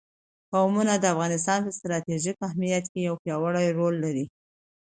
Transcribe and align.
قومونه 0.51 0.93
د 0.99 1.05
افغانستان 1.13 1.59
په 1.65 1.71
ستراتیژیک 1.77 2.37
اهمیت 2.47 2.85
کې 2.91 2.99
یو 3.07 3.15
پیاوړی 3.23 3.67
رول 3.77 3.95
لري. 4.03 4.25